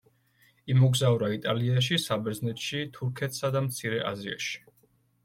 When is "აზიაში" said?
4.15-4.57